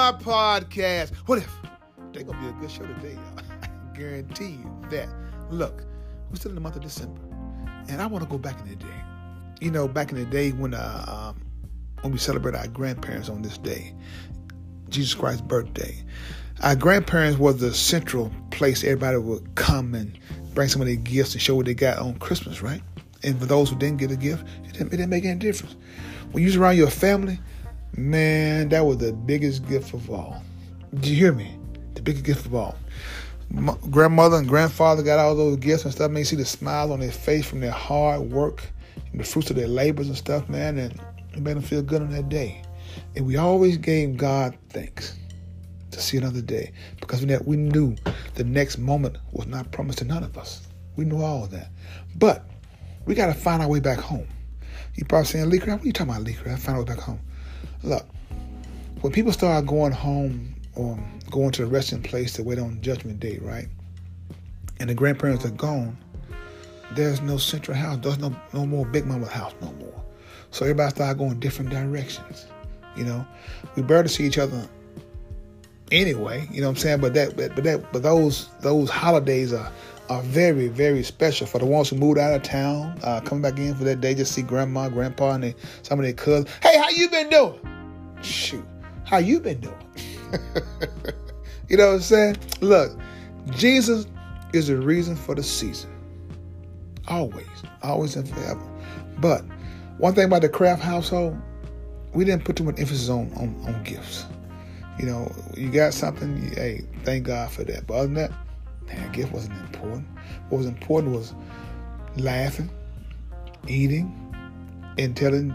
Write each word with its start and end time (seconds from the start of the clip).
my 0.00 0.12
podcast. 0.12 1.14
What 1.26 1.36
if? 1.36 1.54
They're 2.12 2.22
gonna 2.22 2.40
be 2.40 2.48
a 2.48 2.52
good 2.52 2.70
show 2.70 2.86
today, 2.86 3.12
y'all. 3.12 3.44
I 3.62 3.94
guarantee 3.94 4.52
you 4.52 4.76
that. 4.88 5.10
Look, 5.50 5.84
we're 6.30 6.36
still 6.36 6.52
in 6.52 6.54
the 6.54 6.60
month 6.62 6.76
of 6.76 6.82
December, 6.82 7.20
and 7.86 8.00
I 8.00 8.06
want 8.06 8.24
to 8.24 8.30
go 8.30 8.38
back 8.38 8.58
in 8.60 8.68
the 8.70 8.76
day. 8.76 8.86
You 9.60 9.70
know, 9.70 9.86
back 9.86 10.10
in 10.10 10.16
the 10.16 10.24
day 10.24 10.52
when 10.52 10.72
uh, 10.72 11.34
um, 11.34 11.42
when 12.00 12.14
we 12.14 12.18
celebrate 12.18 12.54
our 12.54 12.66
grandparents 12.68 13.28
on 13.28 13.42
this 13.42 13.58
day, 13.58 13.94
Jesus 14.88 15.12
Christ's 15.12 15.42
birthday. 15.42 16.02
Our 16.62 16.76
grandparents 16.76 17.38
was 17.38 17.60
the 17.60 17.74
central 17.74 18.32
place 18.52 18.82
everybody 18.82 19.18
would 19.18 19.54
come 19.54 19.94
and 19.94 20.18
bring 20.54 20.68
some 20.68 20.80
of 20.80 20.86
their 20.86 20.96
gifts 20.96 21.34
and 21.34 21.42
show 21.42 21.56
what 21.56 21.66
they 21.66 21.74
got 21.74 21.98
on 21.98 22.14
Christmas, 22.20 22.62
right? 22.62 22.80
And 23.22 23.38
for 23.38 23.44
those 23.44 23.68
who 23.68 23.76
didn't 23.76 23.98
get 23.98 24.10
a 24.10 24.16
gift, 24.16 24.46
it 24.64 24.72
didn't, 24.72 24.94
it 24.94 24.96
didn't 24.96 25.10
make 25.10 25.26
any 25.26 25.38
difference. 25.38 25.76
When 26.32 26.42
you 26.42 26.48
was 26.48 26.56
around 26.56 26.78
your 26.78 26.88
family, 26.88 27.38
man, 28.00 28.68
that 28.70 28.84
was 28.84 28.98
the 28.98 29.12
biggest 29.12 29.68
gift 29.68 29.94
of 29.94 30.10
all. 30.10 30.42
Did 30.94 31.06
you 31.06 31.16
hear 31.16 31.32
me? 31.32 31.56
The 31.94 32.02
biggest 32.02 32.24
gift 32.24 32.46
of 32.46 32.54
all. 32.54 32.76
My 33.50 33.74
grandmother 33.90 34.36
and 34.36 34.48
grandfather 34.48 35.02
got 35.02 35.18
all 35.18 35.34
those 35.34 35.56
gifts 35.56 35.84
and 35.84 35.92
stuff. 35.92 36.10
Man, 36.10 36.20
you 36.20 36.24
see 36.24 36.36
the 36.36 36.44
smile 36.44 36.92
on 36.92 37.00
their 37.00 37.10
face 37.10 37.46
from 37.46 37.60
their 37.60 37.70
hard 37.70 38.22
work 38.22 38.62
and 39.10 39.20
the 39.20 39.24
fruits 39.24 39.50
of 39.50 39.56
their 39.56 39.68
labors 39.68 40.08
and 40.08 40.16
stuff, 40.16 40.48
man, 40.48 40.78
and 40.78 40.92
it 41.32 41.40
made 41.40 41.56
them 41.56 41.62
feel 41.62 41.82
good 41.82 42.00
on 42.00 42.10
that 42.10 42.28
day. 42.28 42.62
And 43.16 43.26
we 43.26 43.36
always 43.36 43.76
gave 43.76 44.16
God 44.16 44.56
thanks 44.68 45.16
to 45.90 46.00
see 46.00 46.16
another 46.16 46.40
day 46.40 46.72
because 47.00 47.24
we 47.24 47.56
knew 47.56 47.96
the 48.34 48.44
next 48.44 48.78
moment 48.78 49.18
was 49.32 49.46
not 49.46 49.70
promised 49.72 49.98
to 49.98 50.04
none 50.04 50.22
of 50.22 50.38
us. 50.38 50.66
We 50.96 51.04
knew 51.04 51.22
all 51.22 51.44
of 51.44 51.50
that. 51.50 51.70
But 52.16 52.44
we 53.06 53.14
got 53.14 53.26
to 53.26 53.34
find 53.34 53.62
our 53.62 53.68
way 53.68 53.80
back 53.80 53.98
home. 53.98 54.28
You 54.94 55.04
probably 55.04 55.26
saying, 55.26 55.50
Lee 55.50 55.58
Craft, 55.58 55.80
what 55.80 55.84
are 55.84 55.86
you 55.86 55.92
talking 55.92 56.12
about, 56.12 56.24
Lee 56.24 56.34
Craft? 56.34 56.62
Find 56.62 56.76
our 56.76 56.84
way 56.84 56.94
back 56.94 57.02
home. 57.02 57.20
Look, 57.82 58.06
when 59.00 59.12
people 59.12 59.32
start 59.32 59.66
going 59.66 59.92
home 59.92 60.54
or 60.74 60.98
going 61.30 61.50
to 61.52 61.62
the 61.62 61.68
resting 61.68 62.02
place 62.02 62.32
to 62.34 62.42
wait 62.42 62.58
on 62.58 62.80
Judgment 62.82 63.20
Day, 63.20 63.38
right? 63.40 63.68
And 64.78 64.90
the 64.90 64.94
grandparents 64.94 65.44
are 65.44 65.50
gone, 65.50 65.96
there's 66.92 67.20
no 67.20 67.36
central 67.36 67.76
house. 67.76 67.98
There's 68.02 68.18
no, 68.18 68.34
no 68.52 68.66
more 68.66 68.84
Big 68.86 69.06
Mama 69.06 69.26
house 69.26 69.54
no 69.60 69.72
more. 69.72 70.04
So 70.50 70.64
everybody 70.64 70.90
started 70.90 71.18
going 71.18 71.38
different 71.40 71.70
directions. 71.70 72.46
You 72.96 73.04
know, 73.04 73.26
we 73.76 73.82
barely 73.82 74.08
see 74.08 74.24
each 74.24 74.38
other 74.38 74.68
anyway. 75.92 76.48
You 76.50 76.60
know 76.60 76.68
what 76.68 76.76
I'm 76.76 76.80
saying? 76.80 77.00
But 77.00 77.14
that, 77.14 77.36
but, 77.36 77.54
but 77.54 77.64
that, 77.64 77.92
but 77.92 78.02
those 78.02 78.48
those 78.60 78.90
holidays 78.90 79.52
are 79.52 79.70
are 80.08 80.22
very 80.22 80.66
very 80.66 81.04
special 81.04 81.46
for 81.46 81.58
the 81.60 81.66
ones 81.66 81.88
who 81.88 81.96
moved 81.96 82.18
out 82.18 82.34
of 82.34 82.42
town, 82.42 82.98
uh, 83.04 83.20
coming 83.20 83.42
back 83.42 83.58
in 83.58 83.74
for 83.76 83.84
that 83.84 84.00
day, 84.00 84.14
just 84.14 84.32
see 84.32 84.42
grandma, 84.42 84.88
grandpa, 84.88 85.32
and 85.32 85.44
they, 85.44 85.54
some 85.82 86.00
of 86.00 86.04
their 86.04 86.12
cousins. 86.12 86.48
Hey, 86.62 86.76
how 86.76 86.88
you 86.90 87.08
been 87.08 87.30
doing? 87.30 87.69
Shoot, 88.22 88.64
how 89.04 89.18
you 89.18 89.40
been 89.40 89.60
doing? 89.60 89.74
you 91.68 91.76
know 91.76 91.88
what 91.88 91.94
I'm 91.94 92.00
saying? 92.00 92.36
Look, 92.60 92.92
Jesus 93.50 94.06
is 94.52 94.68
the 94.68 94.76
reason 94.76 95.16
for 95.16 95.34
the 95.34 95.42
season. 95.42 95.90
Always, 97.08 97.46
always 97.82 98.16
and 98.16 98.28
forever. 98.28 98.60
But 99.18 99.42
one 99.98 100.14
thing 100.14 100.24
about 100.24 100.42
the 100.42 100.48
Craft 100.48 100.82
household, 100.82 101.36
we 102.14 102.24
didn't 102.24 102.44
put 102.44 102.56
too 102.56 102.64
much 102.64 102.78
emphasis 102.78 103.08
on, 103.08 103.32
on, 103.34 103.54
on 103.66 103.82
gifts. 103.84 104.26
You 104.98 105.06
know, 105.06 105.32
you 105.56 105.70
got 105.70 105.94
something, 105.94 106.52
hey, 106.54 106.84
thank 107.04 107.24
God 107.24 107.50
for 107.50 107.64
that. 107.64 107.86
But 107.86 107.94
other 107.94 108.06
than 108.06 108.14
that, 108.14 108.32
man, 108.86 109.12
gift 109.12 109.32
wasn't 109.32 109.58
important. 109.60 110.06
What 110.48 110.58
was 110.58 110.66
important 110.66 111.14
was 111.14 111.34
laughing, 112.16 112.70
eating, 113.66 114.14
and 114.98 115.16
telling 115.16 115.54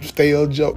stale 0.00 0.46
joke. 0.46 0.76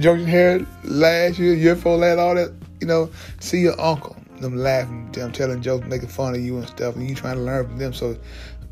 Georgian 0.00 0.26
hair 0.26 0.66
last 0.84 1.38
year, 1.38 1.54
year 1.54 1.74
before 1.74 1.96
last, 1.96 2.18
all 2.18 2.34
that, 2.34 2.52
you 2.80 2.86
know, 2.86 3.10
see 3.40 3.60
your 3.60 3.80
uncle, 3.80 4.16
them 4.40 4.56
laughing, 4.56 5.10
them 5.12 5.30
telling 5.30 5.62
jokes, 5.62 5.86
making 5.86 6.08
fun 6.08 6.34
of 6.34 6.40
you 6.40 6.56
and 6.58 6.66
stuff, 6.66 6.96
and 6.96 7.08
you 7.08 7.14
trying 7.14 7.36
to 7.36 7.42
learn 7.42 7.66
from 7.66 7.78
them. 7.78 7.92
So 7.92 8.16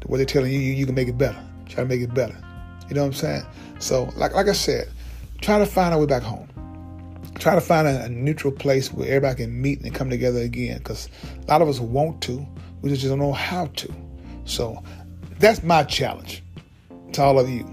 what 0.07 0.17
they're 0.17 0.27
telling 0.27 0.53
you, 0.53 0.59
you, 0.59 0.73
you 0.73 0.87
can 0.87 0.95
make 0.95 1.09
it 1.09 1.19
better. 1.19 1.41
Try 1.69 1.85
to 1.85 1.89
make 1.89 2.01
it 2.01 2.13
better. 2.13 2.37
You 2.89 2.97
know 2.97 3.03
what 3.03 3.09
I'm 3.09 3.13
saying? 3.15 3.43
So, 3.79 4.13
like 4.17 4.35
like 4.35 4.49
I 4.49 4.53
said, 4.53 4.91
try 5.41 5.59
to 5.59 5.67
find 5.67 5.95
our 5.95 6.01
way 6.01 6.07
back 6.07 6.23
home. 6.23 6.49
Try 7.39 7.55
to 7.55 7.61
find 7.61 7.89
a, 7.89 8.05
a 8.05 8.09
neutral 8.09 8.53
place 8.53 8.93
where 8.93 9.09
everybody 9.09 9.45
can 9.45 9.63
meet 9.63 9.81
and 9.81 9.95
come 9.95 10.11
together 10.11 10.41
again. 10.41 10.79
Because 10.79 11.09
a 11.47 11.51
lot 11.51 11.63
of 11.63 11.69
us 11.69 11.81
want 11.81 12.21
to, 12.23 12.47
we 12.83 12.91
just 12.91 13.05
don't 13.05 13.19
know 13.19 13.33
how 13.33 13.67
to. 13.67 13.95
So, 14.45 14.83
that's 15.39 15.63
my 15.63 15.85
challenge 15.85 16.43
to 17.13 17.23
all 17.23 17.39
of 17.39 17.49
you, 17.49 17.65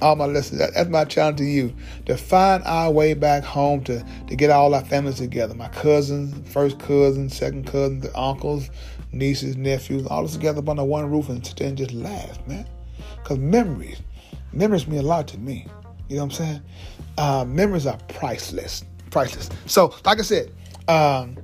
all 0.00 0.16
my 0.16 0.26
listeners. 0.26 0.60
That, 0.60 0.74
that's 0.74 0.88
my 0.88 1.04
challenge 1.04 1.38
to 1.38 1.44
you 1.44 1.74
to 2.06 2.16
find 2.16 2.62
our 2.64 2.90
way 2.90 3.14
back 3.14 3.44
home 3.44 3.84
to 3.84 4.04
to 4.28 4.36
get 4.36 4.50
all 4.50 4.74
our 4.74 4.84
families 4.84 5.16
together. 5.16 5.54
My 5.54 5.68
cousins, 5.68 6.48
first 6.52 6.78
cousins, 6.78 7.36
second 7.36 7.66
cousins, 7.66 8.06
uncles, 8.14 8.70
nieces, 9.12 9.56
nephews, 9.56 10.06
all 10.06 10.24
us 10.24 10.34
together 10.34 10.62
under 10.68 10.84
one 10.84 11.10
roof 11.10 11.28
and 11.28 11.44
sit 11.46 11.56
there 11.56 11.68
and 11.68 11.76
just 11.76 11.92
laugh, 11.92 12.46
man. 12.46 12.66
Because 13.22 13.38
memories, 13.38 14.00
memories 14.52 14.86
mean 14.86 15.00
a 15.00 15.02
lot 15.02 15.28
to 15.28 15.38
me. 15.38 15.66
You 16.08 16.16
know 16.16 16.24
what 16.24 16.40
I'm 16.40 16.46
saying? 16.46 16.62
Uh, 17.18 17.44
memories 17.44 17.86
are 17.86 17.98
priceless. 18.08 18.84
Priceless. 19.10 19.50
So, 19.66 19.94
like 20.04 20.18
I 20.18 20.22
said, 20.22 20.52
um, 20.86 21.36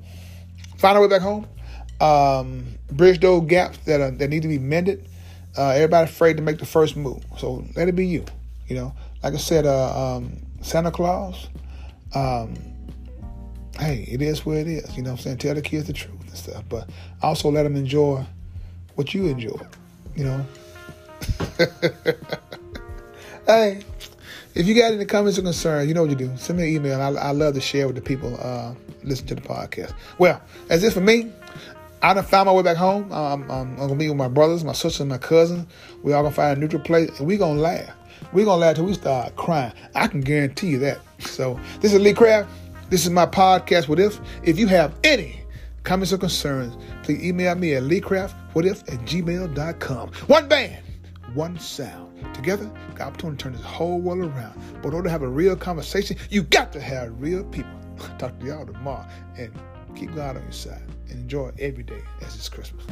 find 0.78 0.96
our 0.96 1.02
way 1.02 1.08
back 1.08 1.22
home. 1.22 1.46
Um, 2.00 2.66
bridge 2.90 3.20
those 3.20 3.46
gaps 3.46 3.78
that 3.86 4.00
are, 4.00 4.10
that 4.10 4.28
need 4.28 4.42
to 4.42 4.48
be 4.48 4.58
mended. 4.58 5.08
Uh, 5.56 5.68
everybody 5.70 6.04
afraid 6.04 6.36
to 6.36 6.42
make 6.42 6.58
the 6.58 6.66
first 6.66 6.96
move. 6.96 7.22
So 7.38 7.64
let 7.76 7.88
it 7.88 7.94
be 7.94 8.06
you. 8.06 8.24
You 8.68 8.76
know, 8.76 8.94
like 9.22 9.34
I 9.34 9.38
said, 9.38 9.66
uh, 9.66 10.16
um, 10.16 10.36
Santa 10.62 10.90
Claus. 10.90 11.48
Um, 12.14 12.54
hey, 13.78 14.06
it 14.10 14.22
is 14.22 14.46
what 14.46 14.56
it 14.56 14.66
is. 14.66 14.96
You 14.96 15.02
know 15.02 15.12
I'm 15.12 15.18
saying? 15.18 15.38
Tell 15.38 15.54
the 15.54 15.62
kids 15.62 15.86
the 15.86 15.92
truth 15.92 16.20
and 16.20 16.36
stuff. 16.36 16.64
But 16.68 16.88
also 17.22 17.50
let 17.50 17.64
them 17.64 17.76
enjoy 17.76 18.24
what 18.94 19.12
you 19.14 19.26
enjoy. 19.26 19.60
You 20.16 20.24
know? 20.24 20.46
hey, 23.46 23.82
if 24.54 24.66
you 24.66 24.74
got 24.74 24.92
any 24.92 25.04
comments 25.04 25.38
or 25.38 25.42
concerns, 25.42 25.88
you 25.88 25.94
know 25.94 26.02
what 26.02 26.10
you 26.10 26.16
do. 26.16 26.36
Send 26.36 26.58
me 26.58 26.64
an 26.64 26.74
email. 26.76 27.00
I, 27.00 27.08
I 27.08 27.30
love 27.32 27.54
to 27.54 27.60
share 27.60 27.86
with 27.86 27.96
the 27.96 28.02
people 28.02 28.38
uh, 28.40 28.74
listen 29.02 29.26
to 29.28 29.34
the 29.34 29.40
podcast. 29.40 29.92
Well, 30.18 30.40
that's 30.68 30.82
it 30.82 30.92
for 30.92 31.00
me. 31.00 31.30
I 32.02 32.12
done 32.12 32.24
found 32.24 32.46
my 32.46 32.52
way 32.52 32.62
back 32.62 32.76
home. 32.76 33.10
Um, 33.12 33.50
I'm 33.50 33.76
gonna 33.76 33.94
be 33.94 34.08
with 34.08 34.18
my 34.18 34.28
brothers, 34.28 34.62
my 34.62 34.74
sisters, 34.74 35.06
my 35.06 35.18
cousins. 35.18 35.66
We 36.02 36.12
all 36.12 36.22
gonna 36.22 36.34
find 36.34 36.58
a 36.58 36.60
neutral 36.60 36.82
place, 36.82 37.18
and 37.18 37.26
we 37.26 37.38
gonna 37.38 37.58
laugh. 37.58 37.94
We 38.32 38.44
gonna 38.44 38.60
laugh 38.60 38.76
till 38.76 38.84
we 38.84 38.94
start 38.94 39.36
crying. 39.36 39.72
I 39.94 40.06
can 40.06 40.20
guarantee 40.20 40.68
you 40.68 40.78
that. 40.80 41.00
So 41.18 41.58
this 41.80 41.92
is 41.92 42.00
Lee 42.00 42.14
Craft. 42.14 42.48
This 42.90 43.04
is 43.04 43.10
my 43.10 43.26
podcast. 43.26 43.88
What 43.88 43.98
if? 43.98 44.20
If 44.42 44.58
you 44.58 44.66
have 44.68 44.94
any 45.04 45.40
comments 45.82 46.12
or 46.12 46.18
concerns, 46.18 46.76
please 47.02 47.22
email 47.22 47.54
me 47.54 47.74
at 47.74 47.84
leecraftwhatif 47.84 48.92
at 48.92 49.00
gmail.com. 49.06 50.12
One 50.26 50.48
band, 50.48 50.82
one 51.34 51.58
sound. 51.58 52.10
Together, 52.34 52.70
got 52.94 53.08
opportunity 53.08 53.36
to 53.36 53.42
turn 53.44 53.52
this 53.52 53.62
whole 53.62 54.00
world 54.00 54.20
around. 54.20 54.58
But 54.82 54.88
in 54.88 54.94
order 54.94 55.08
to 55.08 55.10
have 55.10 55.22
a 55.22 55.28
real 55.28 55.56
conversation, 55.56 56.16
you 56.30 56.42
got 56.42 56.72
to 56.72 56.80
have 56.80 57.20
real 57.20 57.44
people. 57.44 57.70
Talk 58.18 58.38
to 58.40 58.46
y'all 58.46 58.66
tomorrow 58.66 59.06
and 59.36 59.52
keep 59.94 60.14
God 60.14 60.36
on 60.36 60.42
your 60.42 60.52
side 60.52 60.82
and 61.10 61.20
enjoy 61.20 61.52
every 61.58 61.84
day 61.84 62.02
as 62.22 62.34
it's 62.34 62.48
Christmas. 62.48 62.84